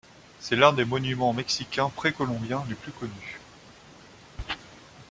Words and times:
C'est 0.39 0.55
l'un 0.55 0.73
des 0.73 0.83
monuments 0.83 1.31
mexicains 1.31 1.89
précolombiens 1.89 2.63
les 2.67 2.73
plus 2.73 2.91
connus. 2.91 3.39